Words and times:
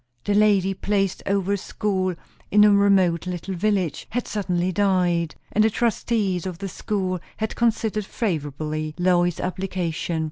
The 0.23 0.33
lady 0.33 0.73
placed 0.73 1.21
over 1.27 1.53
a 1.53 1.57
school 1.59 2.15
in 2.49 2.63
a 2.63 2.71
remote 2.71 3.27
little 3.27 3.53
village 3.53 4.07
had 4.09 4.27
suddenly 4.27 4.71
died; 4.71 5.35
and 5.51 5.63
the 5.63 5.69
trustees 5.69 6.47
of 6.47 6.57
the 6.57 6.69
school 6.69 7.19
had 7.37 7.55
considered 7.55 8.05
favourably 8.05 8.95
Lois's 8.97 9.39
application. 9.39 10.19